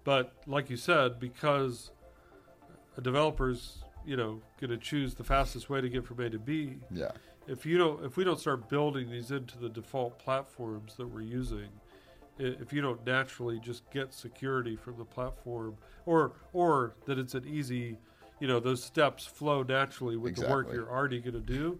[0.04, 1.90] but like you said, because
[2.96, 6.38] a developer's you know going to choose the fastest way to get from A to
[6.38, 6.78] B.
[6.90, 7.10] Yeah.
[7.46, 11.22] If you don't, if we don't start building these into the default platforms that we're
[11.22, 11.68] using,
[12.38, 17.46] if you don't naturally just get security from the platform, or or that it's an
[17.46, 17.98] easy,
[18.40, 21.78] you know, those steps flow naturally with the work you're already going to do.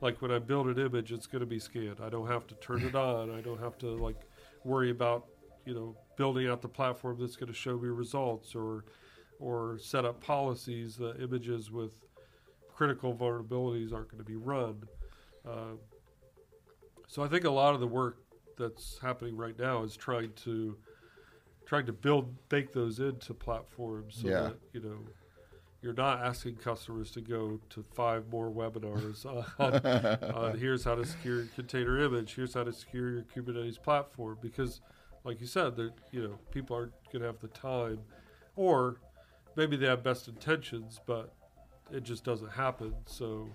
[0.00, 2.00] Like when I build an image, it's going to be scanned.
[2.02, 3.30] I don't have to turn it on.
[3.30, 4.16] I don't have to like
[4.64, 5.26] worry about
[5.64, 8.84] you know building out the platform that's going to show me results or
[9.38, 11.92] or set up policies that images with
[12.74, 14.82] critical vulnerabilities aren't going to be run.
[15.48, 15.76] Uh,
[17.06, 18.18] so I think a lot of the work
[18.58, 20.76] that's happening right now is trying to
[21.66, 24.40] trying to build bake those into platforms so Yeah.
[24.42, 24.98] that you know
[25.86, 31.04] you're not asking customers to go to five more webinars on, on here's how to
[31.06, 34.80] secure your container image, here's how to secure your Kubernetes platform, because,
[35.22, 38.00] like you said, that you know people aren't going to have the time,
[38.56, 38.96] or
[39.54, 41.32] maybe they have best intentions, but
[41.92, 42.92] it just doesn't happen.
[43.06, 43.48] So,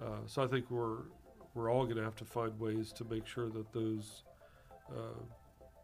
[0.00, 0.98] uh, so I think we're
[1.54, 4.22] we're all going to have to find ways to make sure that those
[4.88, 5.18] uh,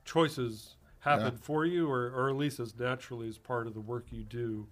[0.05, 1.41] choices happen Yeah.
[1.43, 4.69] for you, or, or at least as naturally as part of the work you do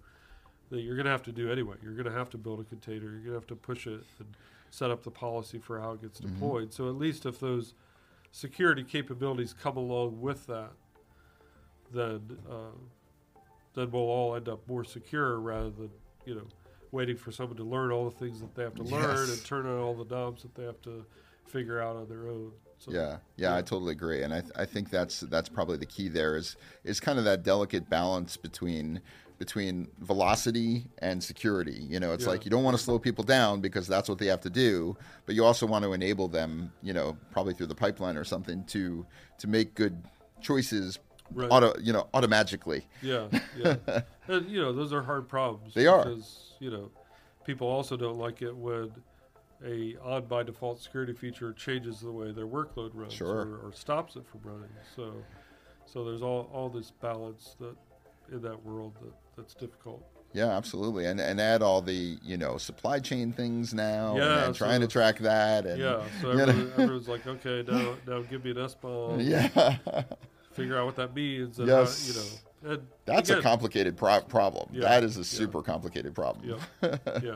[0.69, 1.75] that you're going to have to do anyway.
[1.83, 3.03] You're going to have to build a container.
[3.05, 4.27] You're going to have to push it and
[4.71, 6.33] set up the policy for how it gets Mhm.
[6.33, 6.73] deployed.
[6.73, 7.73] So at least if those
[8.31, 10.71] security capabilities come along with that,
[11.93, 12.71] then uh,
[13.75, 15.91] then we'll all end up more secure rather than
[16.25, 16.47] you know
[16.91, 19.29] waiting for someone to learn all the things that they have to learn Yes.
[19.37, 21.05] and turn on all the knobs that they have to
[21.45, 22.51] figure out on their own.
[22.77, 25.85] So, yeah, yeah, I totally agree, and I, th- I think that's that's probably the
[25.85, 26.09] key.
[26.09, 29.01] There is is kind of that delicate balance between
[29.37, 31.85] between velocity and security.
[31.89, 32.31] You know, it's Yeah.
[32.31, 34.95] like you don't want to slow people down because that's what they have to do,
[35.25, 36.71] but you also want to enable them.
[36.81, 39.05] You know, probably through the pipeline or something to
[39.39, 40.01] to make good
[40.41, 40.99] choices.
[41.33, 41.49] Right.
[41.49, 42.83] Auto, you know, automagically.
[43.01, 43.77] Yeah, yeah.
[44.27, 45.73] and you know, those are hard problems.
[45.73, 46.05] They are.
[46.05, 46.91] because you know,
[47.45, 48.91] people also don't like it when
[49.65, 53.29] a on by default security feature changes the way their workload runs Sure.
[53.47, 54.69] or, or stops it from running.
[54.95, 55.13] So,
[55.85, 57.75] so there's all all this balance that
[58.31, 60.03] in that world that that's difficult.
[60.33, 64.55] Yeah, absolutely, and and add all the you know supply chain things now, Yeah, and,
[64.55, 66.03] so trying to track that, and yeah.
[66.21, 69.23] So everyone, everyone's like, okay, now now give me an SBOM.
[69.25, 70.03] yeah,
[70.51, 71.59] Figure out what that means.
[71.59, 72.07] And Yes.
[72.07, 74.69] how, you know, and that's again, a complicated pro- problem.
[74.73, 75.23] Yeah, that is a yeah.
[75.23, 76.57] super complicated problem.
[76.81, 77.35] Yeah, yeah.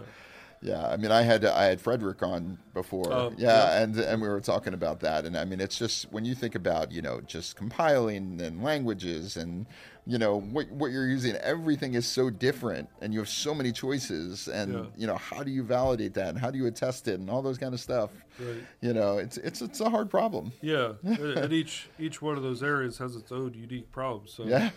[0.61, 3.11] Yeah, I mean, I had I had Frederick on before.
[3.13, 3.81] Oh, yeah, yeah.
[3.83, 6.55] and and we were talking about that, and I mean, it's just when you think
[6.55, 9.65] about you know just compiling and languages and
[10.05, 13.71] you know what what you're using, everything is so different, and you have so many
[13.71, 14.83] choices, and Yeah.
[14.97, 17.41] you know how do you validate that, and how do you attest it, and all
[17.41, 18.11] those kind of stuff.
[18.37, 18.57] Right.
[18.81, 20.51] You know, it's it's it's a hard problem.
[20.61, 24.33] Yeah, and and each each one of those areas has its own unique problems.
[24.33, 24.71] So Yeah,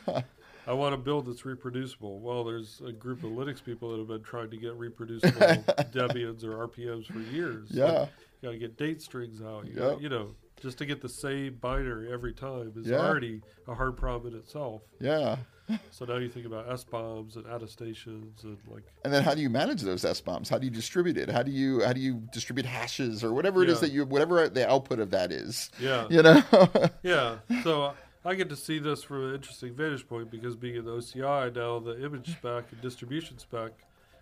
[0.66, 2.20] I want to build that's reproducible.
[2.20, 6.44] Well, there's a group of Linux people that have been trying to get reproducible Debians
[6.44, 7.68] or RPMs for years.
[7.70, 8.07] yeah,
[8.40, 9.66] you got to get date strings out.
[9.66, 9.79] You, Yep.
[9.90, 12.98] gotta- you know, just to get the same binary every time is Yeah.
[12.98, 14.83] already a hard problem in itself.
[15.01, 15.37] yeah.
[15.90, 19.48] So now you think about SBOMs and attestations and like And then how do you
[19.48, 20.48] manage those SBOMs?
[20.48, 21.31] How do you distribute it?
[21.31, 23.81] How do you how do you distribute hashes or whatever it is Yeah.
[23.88, 25.70] that you whatever the output of that is?
[25.79, 26.42] yeah, You know.
[27.03, 30.85] Yeah, so I get to see this from an interesting vantage point because being in
[30.85, 33.72] the OCI now, the image spec and distribution spec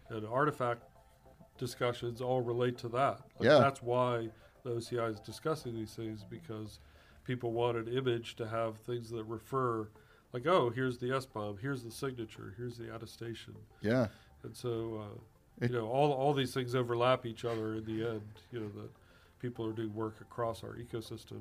[0.08, 0.82] and artifact
[1.58, 3.20] discussions all relate to that.
[3.38, 3.58] Like Yeah.
[3.58, 4.28] That's why
[4.62, 6.80] the OCI is discussing these things because
[7.24, 9.88] people want an image to have things that refer,
[10.32, 14.06] like, oh, here's the SBOM, here's the signature, here's the attestation, yeah.
[14.42, 18.08] and so uh, It- you know all all these things overlap each other in the
[18.08, 18.22] end.
[18.50, 18.90] You know that
[19.40, 21.40] people are doing work across our ecosystem.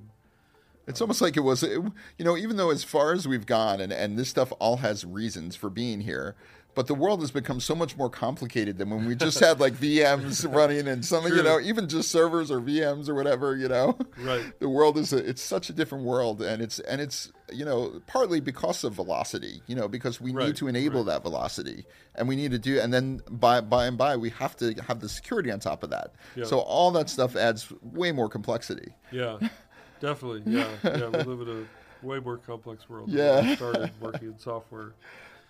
[0.89, 1.81] It's almost like it was, it,
[2.17, 5.05] you know, even though as far as we've gone, and, and this stuff all has
[5.05, 6.35] reasons for being here,
[6.75, 9.73] but the world has become so much more complicated than when we just had like
[9.81, 13.97] VMs running and something, you know, even just servers or VMs or whatever, you know.
[14.17, 14.57] Right.
[14.59, 18.01] The world is a, it's such a different world, and it's and it's you know
[18.07, 21.13] partly because of velocity, you know, because we need to enable right.
[21.13, 24.55] that velocity, and we need to do, and then by by and by we have
[24.57, 26.13] to have the security on top of that.
[26.35, 26.45] Yeah.
[26.45, 28.93] So all that stuff adds way more complexity.
[29.11, 29.39] Yeah,
[29.99, 30.43] definitely.
[30.45, 31.07] Yeah, yeah.
[31.09, 31.67] We live in
[32.03, 33.09] a way more complex world.
[33.09, 33.41] Yeah.
[33.41, 34.93] we started working in software.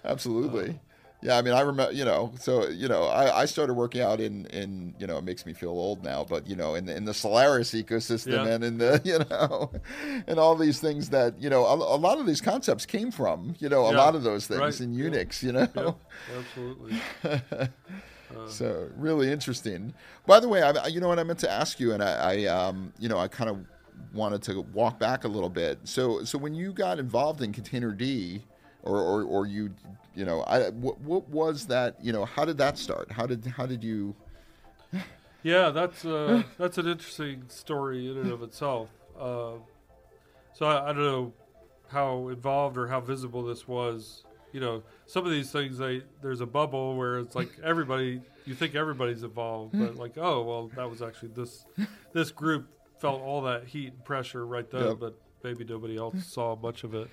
[0.03, 0.79] Absolutely.
[1.21, 4.21] yeah, I mean, I remember, you know, so you know, I, I started working out
[4.21, 6.95] in in you know, it makes me feel old now, but you know, in the,
[6.95, 8.53] in the Solaris ecosystem Yeah.
[8.53, 9.71] and in the you know,
[10.27, 13.55] and all these things that you know, a, a lot of these concepts came from
[13.59, 15.05] you know, a Yeah, lot of those things right, in yeah.
[15.09, 15.97] Unix, you know.
[16.37, 16.95] Absolutely.
[18.31, 19.91] Uh, So really interesting.
[20.27, 22.45] By the way, I, you know what I meant to ask you, and I, I
[22.45, 23.65] um, you know, I kind of
[24.13, 25.79] wanted to walk back a little bit.
[25.83, 28.43] So, so when you got involved in Container D,
[28.83, 29.71] or, or, or you,
[30.15, 31.95] you know, I, what, what was that?
[32.01, 33.11] You know, how did that start?
[33.11, 34.15] How did, how did you?
[35.41, 38.89] Yeah, that's uh, that's an interesting story in and of itself.
[39.17, 39.53] Uh,
[40.53, 41.33] so I, I don't know
[41.87, 44.23] how involved or how visible this was.
[44.51, 48.53] You know, some of these things, they there's a bubble where it's like everybody, you
[48.53, 51.65] think everybody's involved, but like, oh well, that was actually this
[52.11, 52.67] this group
[52.99, 54.99] felt all that heat and pressure right there, Yep.
[54.99, 57.09] but maybe nobody else saw much of it.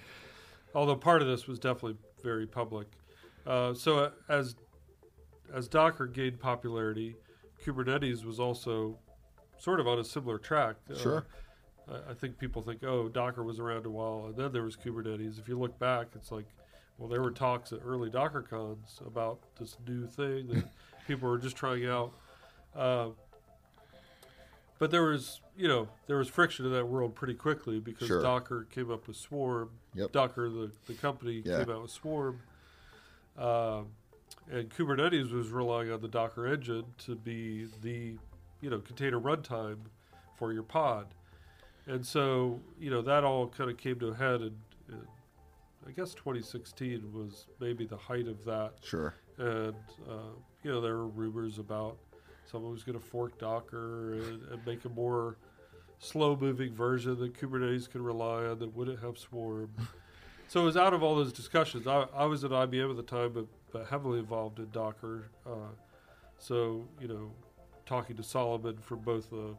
[0.74, 2.88] Although part of this was definitely very public.
[3.46, 4.56] Uh, so uh, as
[5.54, 7.14] as Docker gained popularity,
[7.64, 8.98] Kubernetes was also
[9.58, 10.76] sort of on a similar track.
[10.90, 11.26] Uh, Sure.
[11.88, 14.76] I, I think people think, oh, Docker was around a while, and then there was
[14.76, 15.38] Kubernetes.
[15.38, 16.46] If you look back, it's like
[16.98, 20.64] well, there were talks at early DockerCons about this new thing that
[21.06, 22.12] people were just trying out.
[22.74, 23.08] Uh,
[24.78, 28.22] but there was, you know, there was friction in that world pretty quickly because Sure.
[28.22, 29.70] Docker came up with Swarm.
[29.94, 30.12] Yep.
[30.12, 31.64] Docker, the, the company, Yeah.
[31.64, 32.40] came out with Swarm.
[33.38, 33.88] Um,
[34.50, 38.16] and Kubernetes was relying on the Docker engine to be the,
[38.60, 39.78] you know, container runtime
[40.38, 41.06] for your pod.
[41.86, 44.56] And so, you know, that all kind of came to a head and,
[44.88, 45.00] in
[45.86, 49.14] I guess 2016 was maybe the height of that Sure.
[49.38, 49.74] and
[50.08, 50.32] uh,
[50.64, 51.96] you know there were rumors about
[52.50, 55.36] someone was going to fork Docker and, and make a more
[55.98, 59.70] slow-moving version that Kubernetes could rely on that wouldn't have Swarm.
[60.48, 61.86] so it was out of all those discussions.
[61.86, 65.30] I, I was at IBM at the time, but, but heavily involved in Docker.
[65.46, 65.72] Uh,
[66.38, 67.32] so you know,
[67.86, 69.54] talking to Solomon from both a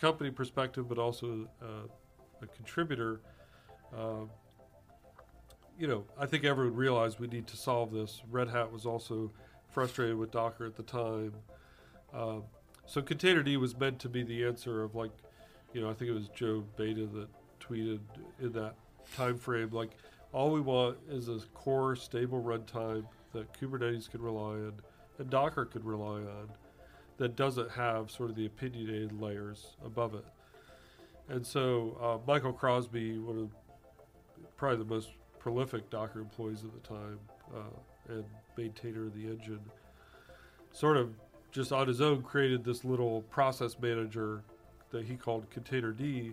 [0.00, 1.86] company perspective, but also uh,
[2.42, 3.20] a contributor.
[3.96, 4.24] Uh,
[5.78, 8.22] you know, I think everyone realized we need to solve this.
[8.30, 9.30] Red Hat was also
[9.70, 11.32] frustrated with Docker at the time.
[12.14, 12.44] Um,
[12.86, 15.12] so Containerd was meant to be the answer of like,
[15.72, 17.28] you know, I think it was Joe Beda that
[17.60, 18.00] tweeted
[18.40, 18.74] in that
[19.14, 19.90] time frame, like,
[20.32, 24.72] all we want is a core stable runtime that Kubernetes can rely on
[25.18, 26.48] and Docker could rely on
[27.18, 30.24] that doesn't have sort of the opinionated layers above it.
[31.28, 33.50] And so uh, Michael Crosby, one of
[34.56, 37.18] probably the most prolific Docker employees at the time
[37.54, 38.24] uh, and
[38.56, 39.60] maintainer of the engine,
[40.72, 41.14] sort of
[41.52, 44.42] just on his own created this little process manager
[44.90, 46.32] that he called Containerd.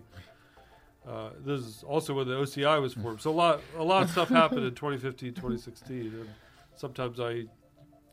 [1.06, 3.20] Uh, this is also when the OCI was formed.
[3.20, 6.28] So a lot, a lot of stuff happened in 2015, 2016, and
[6.76, 7.44] sometimes I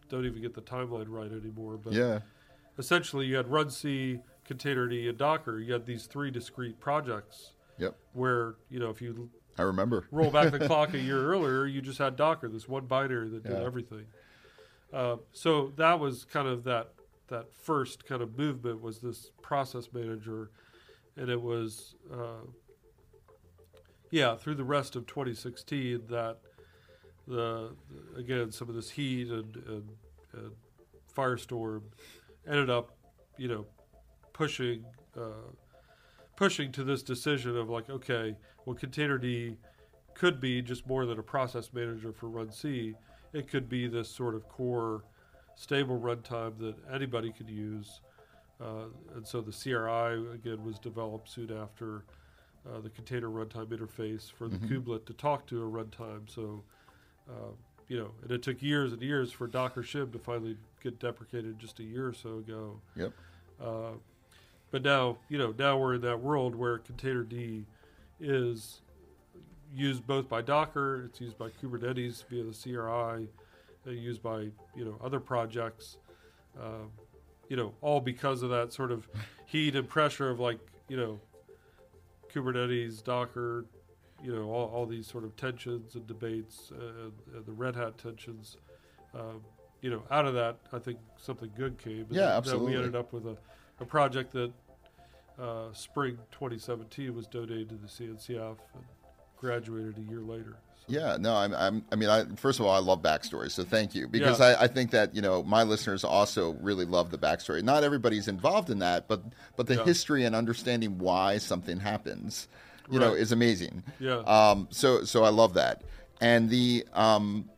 [0.10, 1.78] don't even get the timeline right anymore.
[1.78, 2.20] But Yeah.
[2.78, 5.60] essentially, you had runc, Containerd, and Docker.
[5.60, 7.54] You had these three discrete projects.
[7.78, 7.96] Yep.
[8.14, 10.08] Where you know if you I remember.
[10.12, 13.44] roll back the clock a year earlier, you just had Docker, this one binary that
[13.44, 13.66] did Yeah.
[13.66, 14.06] everything.
[14.94, 16.94] Uh, so that was kind of that
[17.28, 20.52] that first kind of movement was this process manager,
[21.16, 22.46] and it was uh,
[24.12, 26.38] yeah through the rest of 2016 that
[27.28, 27.72] the
[28.18, 29.90] again some of this heat and, and,
[30.34, 30.52] and
[31.16, 31.82] firestorm
[32.48, 32.92] ended up
[33.38, 33.66] you know
[34.34, 34.86] pushing
[35.18, 35.52] uh,
[36.36, 38.36] pushing to this decision of like okay
[38.66, 39.58] well containerd
[40.18, 42.96] could be just more than a process manager for runc.
[43.34, 45.04] It could be this sort of core
[45.62, 48.00] stable runtime that anybody could use
[48.62, 52.04] uh, and so the CRI again was developed soon after
[52.68, 54.68] uh, the container runtime interface for the Mhm.
[54.84, 56.28] kubelet to talk to a runtime.
[56.30, 56.64] So,
[57.30, 57.52] uh,
[57.88, 61.80] you know, and it took years and years for Dockershim to finally get deprecated just
[61.80, 62.82] a year or so ago.
[62.96, 63.14] Yep.
[63.62, 63.92] Uh,
[64.72, 67.64] but now, you know, now we're in that world where Containerd
[68.20, 68.82] is
[69.74, 73.30] used both by Docker, it's used by Kubernetes via the CRI,
[73.92, 74.42] used by
[74.76, 75.98] you know other projects.
[76.60, 76.92] Um,
[77.50, 79.08] you know, all because of that sort of
[79.46, 81.20] heat and pressure of like you know
[82.34, 83.66] Kubernetes, Docker,
[84.24, 87.98] you know, all, all these sort of tensions and debates, uh, and the Red Hat
[87.98, 88.58] tensions.
[89.14, 89.42] Um,
[89.82, 92.08] you know, out of that, I think something good came.
[92.10, 92.72] Yeah, that- that absolutely.
[92.72, 93.38] we ended up with a,
[93.80, 94.52] a project that
[95.40, 98.84] uh, spring 2017 was donated to the CNCF and
[99.38, 100.58] graduated a year later.
[100.88, 103.94] Yeah, no, I'm, I'm, I mean, I, first of all, I love backstories, so thank
[103.94, 104.56] you because Yeah.
[104.58, 107.62] I, I think that you know my listeners also really love the backstory.
[107.62, 109.22] Not everybody's involved in that, but
[109.58, 109.84] but the Yeah.
[109.84, 112.48] history and understanding why something happens,
[112.90, 113.84] you know, is amazing.
[114.00, 114.20] Yeah.
[114.20, 115.84] Um, so so I love that,
[116.22, 117.50] and the um,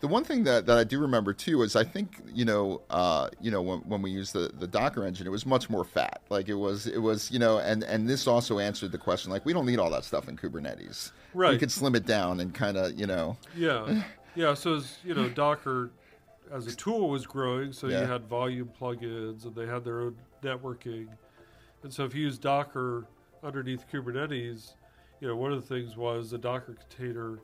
[0.00, 3.28] the one thing that, that I do remember too is I think you know uh,
[3.40, 6.20] you know when, when we used the, the Docker engine, it was much more fat.
[6.28, 9.44] Like it was it was you know, and and this also answered the question like
[9.46, 11.12] we don't need all that stuff in Kubernetes.
[11.34, 11.58] We Right.
[11.60, 13.36] could slim it down and kind of you know.
[13.56, 14.02] Yeah,
[14.34, 14.54] yeah.
[14.54, 15.90] So as you know, Docker
[16.52, 18.02] as a tool was growing, so Yeah.
[18.02, 21.08] you had volume plugins, and they had their own networking.
[21.82, 23.04] And so if you use Docker
[23.42, 24.74] underneath Kubernetes,
[25.20, 27.38] you know, one of the things was the Docker container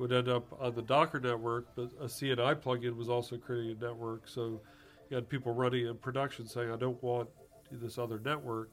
[0.00, 3.84] would end up on the Docker network, but a CNI plugin was also creating a
[3.84, 4.26] network.
[4.26, 4.62] So
[5.10, 7.28] you had people running in production saying, "I don't want
[7.70, 8.70] this other network,"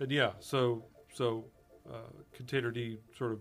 [0.00, 0.84] and yeah, so
[1.14, 1.44] so
[1.88, 3.38] uh, Containerd sort of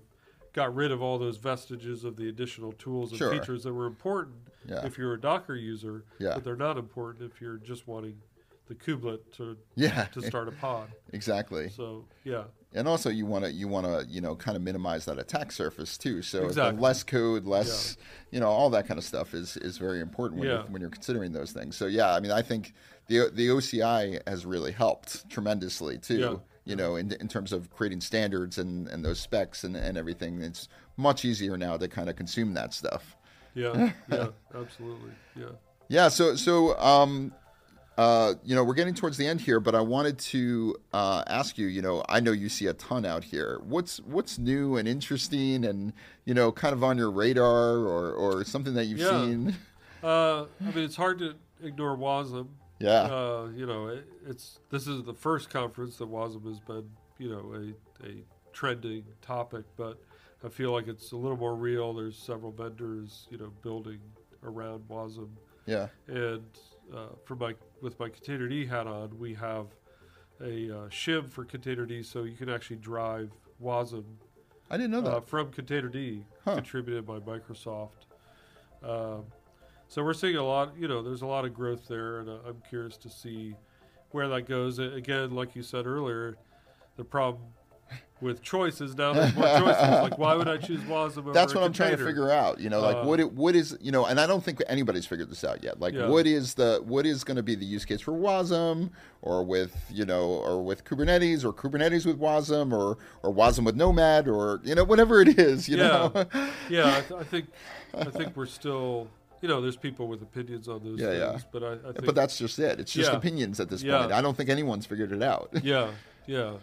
[0.54, 3.32] got rid of all those vestiges of the additional tools and Sure.
[3.32, 4.86] features that were important Yeah.
[4.86, 6.36] if you're a Docker user, Yeah.
[6.36, 8.22] but they're not important if you're just wanting
[8.68, 10.90] the kubelet to Yeah, to start a pod.
[11.14, 11.70] exactly.
[11.70, 15.06] So yeah, And also, you want to you want to you know kind of minimize
[15.06, 16.22] that attack surface too.
[16.22, 16.82] So Exactly.
[16.82, 17.98] less code, less
[18.32, 20.56] you know all that kind of stuff is is very important when, Yeah.
[20.56, 21.76] you're, when you're considering those things.
[21.78, 22.74] So yeah, I mean, I think
[23.08, 26.18] the the OCI has really helped tremendously too.
[26.20, 26.36] Yeah.
[26.66, 30.42] You know, in, in terms of creating standards and, and those specs and, and everything,
[30.42, 33.16] it's much easier now to kind of consume that stuff.
[33.56, 35.12] Yeah, yeah, absolutely.
[35.38, 35.46] Yeah.
[35.88, 36.10] Yeah.
[36.10, 37.32] So so um,
[37.98, 41.58] uh, you know, we're getting towards the end here, but I wanted to uh, ask
[41.58, 41.68] you.
[41.68, 43.60] You know, I know you see a ton out here.
[43.64, 45.94] What's what's new and interesting, and
[46.26, 49.22] you know, kind of on your radar, or or something that you've Yeah.
[49.26, 49.56] seen.
[50.04, 51.34] Uh, I mean, it's hard to
[51.64, 52.48] ignore WASM.
[52.80, 53.02] Yeah.
[53.02, 56.88] Uh, you know, it, it's this is the first conference that WASM has been,
[57.18, 57.54] you know,
[58.04, 58.24] a, a
[58.54, 59.98] trending topic, but
[60.46, 61.96] I feel like it's a little more real.
[61.96, 63.98] There's several vendors, you know, building
[64.44, 65.30] around WASM,
[65.66, 65.88] Yeah.
[66.08, 66.44] and
[66.94, 69.68] uh, for my with my Containerd hat on, we have
[70.42, 73.32] a uh, shim for Containerd, so you can actually drive
[73.62, 74.04] WASM
[74.70, 75.14] I didn't know that.
[75.14, 76.56] uh, from Containerd, Huh.
[76.56, 78.06] contributed by Microsoft.
[78.84, 79.26] Um,
[79.88, 80.74] so we're seeing a lot.
[80.78, 83.56] You know, there's a lot of growth there, and uh, I'm curious to see
[84.12, 84.80] where that goes.
[84.80, 86.38] Again, like you said earlier,
[86.98, 87.44] the problem
[88.20, 88.96] with choices.
[88.98, 89.82] now there's more choices.
[90.02, 92.60] Like, why would I choose WASM over That's what I'm trying to figure out.
[92.60, 95.06] You know, like Uh, what it, what is you know, and I don't think anybody's
[95.06, 95.80] figured this out yet.
[95.80, 96.08] Like, Yeah.
[96.08, 98.90] what is the what is going to be the use case for WASM,
[99.22, 103.76] or with you know, or with Kubernetes, or Kubernetes with WASM, or or WASM with
[103.76, 105.70] Nomad, or you know, whatever it is.
[105.70, 105.88] You Yeah.
[105.88, 106.26] know,
[106.70, 107.46] Yeah, I, th- I think
[107.94, 109.08] I think we're still.
[109.40, 111.30] You know, there's people with opinions on those Yeah, yeah.
[111.30, 112.80] things, but I, I think but that's just it.
[112.80, 113.18] It's just Yeah.
[113.18, 114.00] opinions at this Yeah.
[114.00, 114.12] point.
[114.12, 115.52] I don't think anyone's figured it out.
[115.62, 115.92] yeah,
[116.28, 116.54] yeah.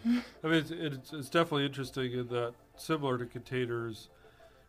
[0.43, 4.09] I mean, it's, it's, it's definitely interesting in that similar to containers,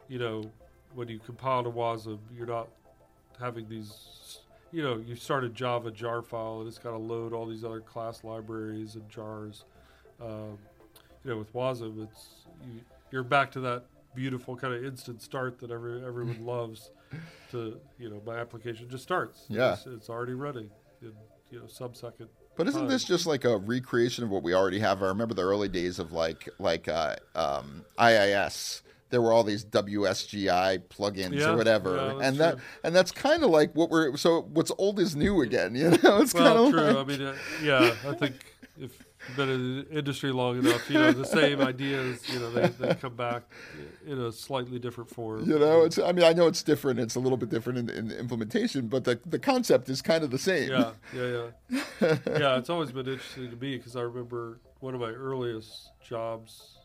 [0.09, 0.51] you know,
[0.95, 2.69] when you compile to WASM, you're not
[3.39, 4.39] having these,
[4.73, 7.65] you know, you start a Java jar file and it's got to load all these
[7.65, 9.65] other class libraries and jars.
[10.21, 10.59] Um,
[11.25, 12.81] you know, with WASM, it's you,
[13.11, 13.85] you're back to that
[14.15, 16.91] beautiful kind of instant start that every, everyone loves.
[17.53, 19.45] To you know, my application just starts.
[19.49, 19.75] Yeah.
[19.75, 20.69] it's, it's already running
[21.03, 21.13] in
[21.53, 25.03] you know sub-second But isn't this just like a recreation of what we already have?
[25.03, 28.83] I remember the early days of like like uh, um, IIS.
[29.11, 32.63] There were all these WSGI plugins Yeah, or whatever, yeah, and that true.
[32.83, 34.17] and that's kind of like what we're.
[34.17, 35.75] So what's old is new again.
[35.77, 36.81] You know, it's kind of true.
[36.81, 38.35] like I mean, uh, yeah, I think
[38.81, 42.69] if been in the industry long enough, you know, the same ideas, you know, they,
[42.69, 43.43] they come back
[44.07, 45.49] in a slightly different form.
[45.49, 45.83] you know.
[45.83, 45.99] It's.
[45.99, 47.01] I mean, I know it's different.
[47.01, 50.23] It's a little bit different in, in the implementation, but the the concept is kind
[50.23, 50.71] of the same.
[50.71, 51.79] yeah, yeah, yeah.
[52.27, 56.79] yeah, it's always been interesting to me because I remember one of my earliest jobs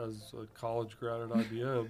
[0.00, 1.88] as a college grad at IBM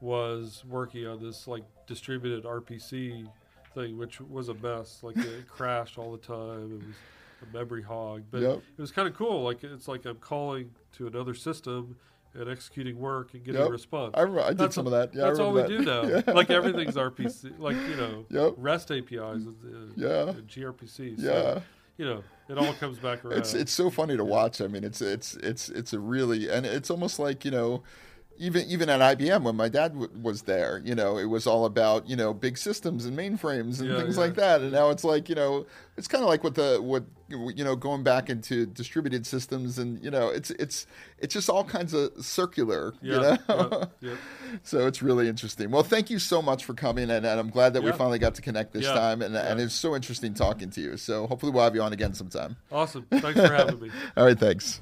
[0.00, 3.26] was working on this like distributed RPC
[3.74, 5.00] thing, which was a mess.
[5.02, 6.80] Like it crashed all the time.
[6.80, 6.96] It was
[7.42, 8.62] a memory hog, but Yep.
[8.76, 9.42] it was kind of cool.
[9.42, 11.96] Like it's like I'm calling to another system
[12.34, 13.68] and executing work and getting Yep.
[13.68, 14.14] a response.
[14.16, 15.14] I, remember, I did That's some a- of that.
[15.18, 16.02] Yeah, That's all we do now.
[16.20, 16.34] that.
[16.34, 17.58] Like everything's RPC.
[17.58, 18.54] Like you know, Yep.
[18.56, 20.28] REST APIs, uh, Yeah.
[20.30, 21.16] and gRPC.
[21.20, 21.60] So, Yeah.
[21.98, 23.38] you know, it all comes back around.
[23.38, 24.60] It's it's so funny to watch.
[24.60, 27.82] I mean, it's it's it's it's a really and it's almost like you know,
[28.42, 31.64] even even at IBM when my dad w- was there, you know, it was all
[31.64, 34.20] about you know big systems and mainframes and Yeah, things yeah.
[34.22, 34.60] like that.
[34.60, 35.64] And now it's like you know,
[35.96, 40.02] it's kind of like what the what you know going back into distributed systems and
[40.04, 40.86] you know it's it's
[41.18, 42.92] it's just all kinds of circular.
[43.00, 43.82] yeah, You know.
[44.00, 44.14] yeah.
[44.64, 45.70] So it's really interesting.
[45.70, 48.34] Well, thank you so much for coming, and, and I'm glad that we finally got
[48.34, 49.22] to connect this time.
[49.22, 50.96] And, and it's so interesting talking to you.
[50.98, 52.56] So hopefully we'll have you on again sometime.
[52.70, 53.06] Awesome.
[53.10, 53.90] Thanks for having me.
[54.16, 54.80] All right, thanks.